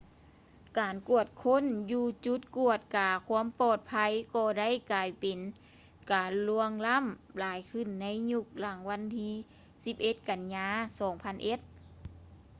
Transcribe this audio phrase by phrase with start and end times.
[0.79, 3.93] ການກວດຄົ້ນຢູ່ຈຸດກວດກາຄວາມປອດໄພ
[4.33, 5.39] ກໍໄດ້ກາຍເປັນ
[6.11, 7.05] ການລ່ວງລ້ຳ
[7.39, 9.31] ຫຼາຍຂຶ້ນໃນຍຸກຫຼັງວັນທີ
[9.79, 11.61] 11 ກັນຍາ 2001